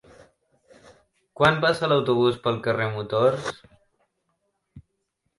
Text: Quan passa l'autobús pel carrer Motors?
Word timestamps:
Quan 1.39 1.59
passa 1.65 1.89
l'autobús 1.91 2.39
pel 2.47 2.57
carrer 2.67 2.87
Motors? 2.95 3.51